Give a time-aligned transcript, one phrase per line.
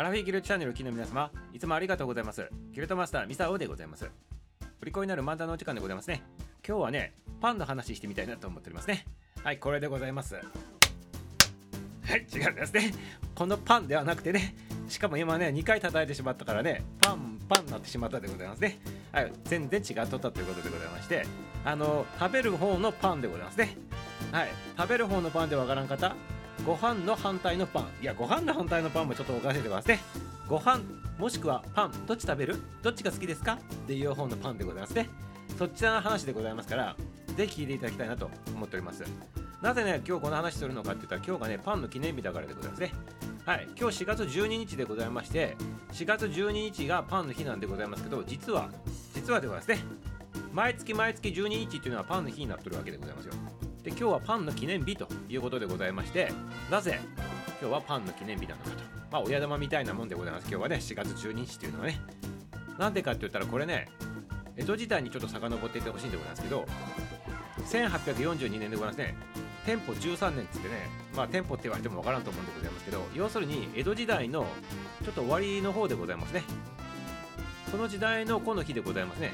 [0.00, 2.48] アラフィギルチャンネルを機の皆様、いつもありがとうございます。
[2.72, 4.10] ギルドマスター、ミサオでございます。
[4.78, 6.22] 振り子になる漫談のお時間でございますね。
[6.66, 9.04] 今日はね、パンの話してみたいなと思っておりますね。
[9.44, 10.36] はい、これでございます。
[10.36, 10.40] は
[12.16, 12.94] い、違うんですね。
[13.34, 14.56] このパンではなくてね、
[14.88, 18.80] しかも今ね、2回叩いてしまったからね、パンパンになってしまったでございますね。
[19.12, 21.26] はい、全然違っとったということでございまして、
[21.62, 23.76] あの、食べる方のパンでございますね。
[24.32, 24.48] はい、
[24.78, 26.16] 食べる方のパンでわからん方、
[26.66, 27.88] ご飯の反対のパン。
[28.02, 30.00] いや、ご飯の反対のパンもちょっとおかしいでございますね。
[30.46, 30.80] ご飯、
[31.18, 33.54] もしくはパン、どっち食べるどっちが好きですか？
[33.54, 35.08] っていう方のパンでございますね。
[35.58, 36.96] そちらの話でございますから、
[37.36, 39.04] ぜひ聞いていただきたいなと思っております。
[39.62, 42.92] なぜね、今日この話するのかって言ったら、今日がね、パンの記念日だからでございますね。
[43.44, 45.56] はい、今日4月12日でございまして、
[45.92, 48.70] 4月12日がパンの日なんでございますけど、実は、
[49.14, 49.78] 実はでございますね。
[50.52, 53.34] 毎月毎月12日っていうのはパンの日になってるわけでございますよ。
[53.82, 56.32] で、今日はパンの記念日ということでございまして、
[56.70, 57.00] なぜ
[57.60, 58.76] 今日はパンの記念日なのかと。
[59.10, 60.48] まあ、親玉みたいなもんでございます。
[60.48, 62.00] 今日はね、4月12日っていうのはね。
[62.78, 63.88] なんでかって言ったら、これね、
[64.56, 66.66] 江戸時代にちょっと遡っていってほしいんでございますけど、
[67.64, 69.14] 1842年でございますね。
[69.64, 74.46] 店舗13年っつってね、まあ店舗って言われてもわからんと思うんでございますけど、要するに江戸時代の
[75.04, 76.42] ちょっと終わりの方でございますね。
[77.70, 79.32] その時代のこの日でございますね。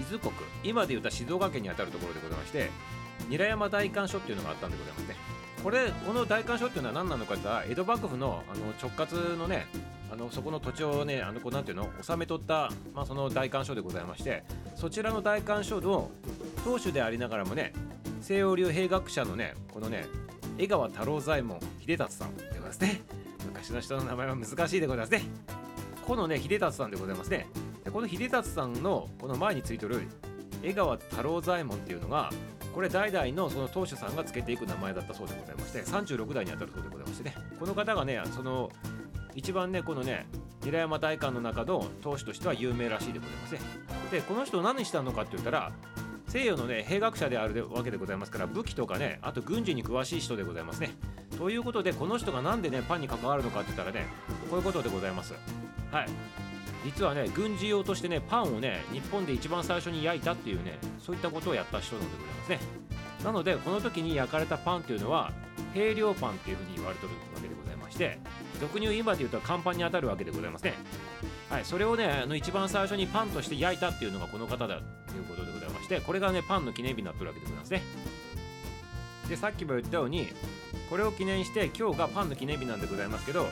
[0.00, 2.70] 伊豆国、今で言った静岡県にあたるところでございまして、
[3.28, 5.16] 韮山大官所っていうのがあったんでございますね。
[5.62, 9.66] これ、この大官所っていうのは何なのかって言ったら、江戸幕府のあの直轄のね、
[10.10, 14.44] あのそこの土地をね、あのこうなんていうの、治めとった、まあ、その大官所でございまして、
[14.76, 16.10] そちらの大官所の
[16.64, 17.72] 当主でありながらもね、
[18.20, 20.06] 西洋流兵学者のね、このね、
[20.58, 23.02] 江川太郎左衛門秀達さんでございますね。
[23.46, 25.22] 昔の人の名前は難しいでございますね。
[26.06, 27.46] このね、秀達さんでございますね。
[27.84, 30.02] でこの秀達さんのこの前についてる
[30.62, 32.30] 江川太郎左衛門っていうのが、
[32.74, 38.70] これ代々のその当主さんがつけていく名前だったそうでございまして、36代にあたるそうでございましてね、この方がね、その
[39.34, 40.26] 一番ね、このね、
[40.62, 43.60] 韮山大官の中の当主としては有名らしいでございますね。
[44.10, 45.72] で、この人何したのかって言ったら、
[46.28, 50.90] 西洋のね、兵学者であるわけでございますから、武器とかね、あと軍事に詳しい人でございますね。
[51.38, 54.06] ということで、この人がなんでね、パンに関わるのかって言ったらね、
[54.50, 55.34] こういうことでございます。
[55.90, 56.08] はい。
[56.84, 62.60] 実はね、軍事用としてね、パンをね、日本で一番最初に焼いたっていうね、そういったことをやった人なんでございますね。
[63.24, 65.32] なので、この時に焼かれたパンっていうのは、
[65.74, 68.18] 平量パンっていうふうに言われてるわけでございまして、
[68.60, 70.74] 俗に言う今で言うと乾パンに当たるわけでございますね。
[71.50, 74.76] はい、それをね、あの一番最初にパンとして焼いたっていうのがこの方だとい
[75.20, 77.82] うことでございまして、これがね、パンの記念日になってるわけでございますね。
[79.28, 80.28] で、さっきも言ったように、
[80.88, 83.48] これを記念して、今日がパンの記念日なんでございますけど、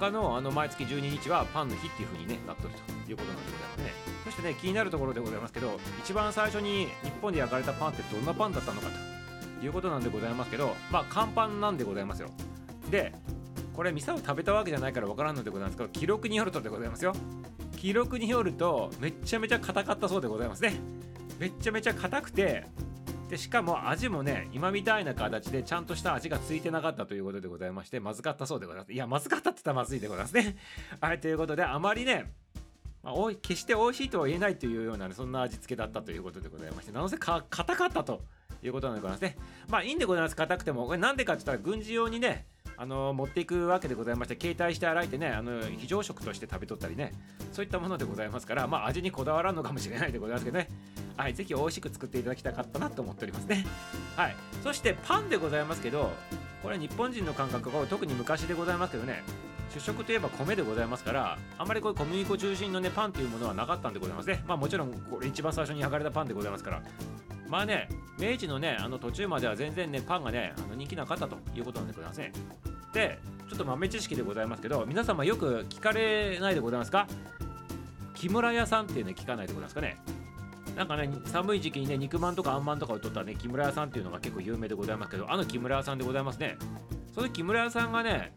[0.00, 2.70] 他のあの毎月12日はパンの日っていう風に、ね、なっとる
[3.06, 3.92] ということなんでございますね。
[4.24, 8.88] そしてね、気になるところでございますけど、一番最初に日本で焼かれたパンってどんなパンだったのか
[9.60, 12.30] ということなんでございますけど、まあ、乾パンなんでございますよ。
[12.90, 13.12] で、
[13.76, 17.12] これ、ミサを食べたわけじゃないからわからんのでございますけど、記録によるとでございますよ。
[17.76, 20.80] 記録によると、めちゃめちゃ硬かったそうでございますね。
[21.38, 22.66] めちゃめちゃ硬くて、
[23.30, 28.92] でしかも味もね今みたいな形でちゃんとした味がついてなかったということでございましてまずかったそうでございます。
[28.92, 30.56] いやまずかったって言ったらまずいでございますね。
[31.00, 32.32] はいということであまりね
[33.04, 38.20] まあ、おい決して美味しいとは言えないというような、ね、そんな味付けだったということでございましてなのでか硬かったと
[38.62, 39.38] いうことなんでございますね。
[39.68, 40.36] まあいいんでございます。
[40.36, 40.86] 硬くても。
[40.86, 42.46] これなんでかって言ったら軍事用にね
[42.80, 47.12] あの持っていくわけでございまして携帯して洗いてねあの非常食として食べとったりね
[47.52, 50.68] そういったものでございますからまあ味にこだわらんのかもしれないでございますけどね。
[51.14, 53.66] はいぜひ美味しく作っていただきたかったなと思っておりますね。
[54.16, 56.10] はいそしてパンでございますけど
[56.62, 59.22] これ日本人の感覚が特に昔でございますけどね。
[59.74, 64.42] 主食といえば米でございますからあまりこういう小麦粉中心のねパンというものはなかったんでございますね。
[64.48, 66.82] まあもちろんこれ一番最初に焼かれたパンでございますから。
[67.46, 67.88] まあね
[68.18, 72.32] 明治のねあの途中までは全然ねパンがねあの人気なかったということなんでございますね。
[72.92, 73.18] で
[73.48, 77.06] ちょっと豆知識でございますけど皆様よく聞かれないでございますか？
[78.14, 79.96] 木村屋さんっていうね聞かないでございますかね？
[80.76, 86.56] なんかね寒い時期にね肉まんとかあんまんとかを取ったね木村屋さんっていうのが結構有名でございますけどあの木村屋さんでございますね。
[87.14, 88.32] その木村屋さんがね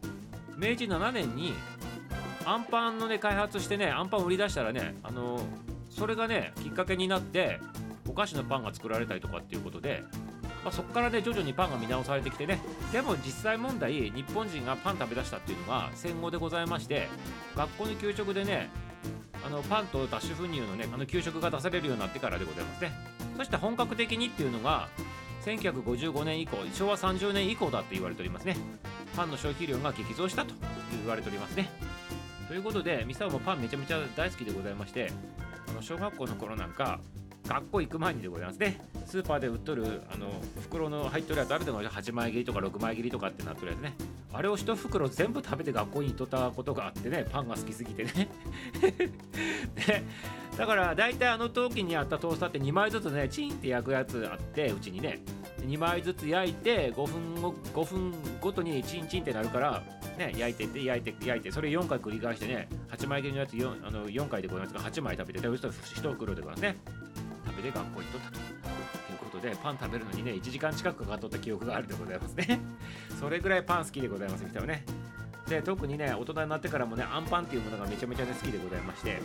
[0.56, 1.54] 明治7年に
[2.44, 5.40] アンパンのね開発してねアンパンを売り出したらねあの
[5.90, 7.60] それがねきっかけになって
[8.08, 10.02] お菓子のパンが作られたりとかっていうことで、
[10.64, 12.58] まあ、そこからね徐々にパンが見直されてきてね。
[12.90, 17.08] でも実際問題日本人がパン食べ出したっていうのが戦後でございまして
[17.54, 18.70] 学校の給食でね
[19.44, 22.92] あのパンと脱脂粉乳のねあの給食が出されるようになってからでございますね。
[23.36, 24.88] そして本格的にっていうのが
[25.44, 28.56] 1955年以降昭和30年以降だって言われておりますね。
[29.14, 30.54] パンの消費量が激増したと
[30.92, 31.68] 言われておりますね。
[32.48, 35.10] ということでミサオもパンめちゃめちゃ大好きでございまして
[35.68, 37.00] あの小学校の頃なんか
[37.46, 38.80] 学校行く前にでございますね。
[39.06, 40.28] スーパーで売っとるあの
[40.62, 43.94] 袋の入っとるやつあるでも8枚切りとか6枚切りとかってなっとるやつね。
[44.32, 48.28] あれを一袋全部食べて学校に行っとったことがあってねパンが好きすぎてね。
[49.76, 50.04] ね。
[50.56, 55.20] だから大体あの時にあったトースターって2枚ずつねチンって焼くやつあってうちにね。
[55.66, 59.82] 2枚ずつ焼いて5分ご5分ごとにチンチンってなるから
[60.18, 66.76] ね焼いてって焼いて焼いてそれ4回繰り返してね8枚切りのやつ 4, あの4回でございますが8枚食べてそしたら1袋でございますね。
[67.54, 72.60] 食べて学校行っとったということでパン食べるのにね1時間近くかかっとった記憶があるでございますね。
[73.20, 74.84] それぐらいパン好きでございますみたいなね。
[75.48, 79.20] で特にね大人になってからもねアンパンっていうものがめちゃめちゃ、ね、好きでございまして、ね、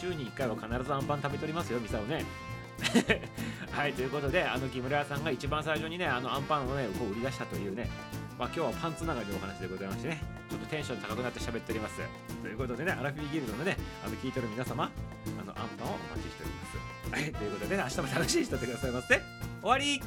[0.00, 2.24] 週に1回は必ずアンパン食べとりますよミサをね。
[3.70, 7.88] はいということであの木村屋さんが一番最初にねあのアンパンをねこう売り出したというね。
[8.38, 10.20] まあ、今日はパンつながりのお話でございましてね、
[10.52, 11.96] ちょっとテンション高くなって喋っております。
[12.42, 14.84] ということでね、アラフィーギルドのね、あの聞いてる皆様、
[15.40, 17.10] あのアンパンをお待ちしております。
[17.10, 19.14] はい、ということでね、明日も楽しい人ってくださいませ。
[19.16, 20.02] 終わり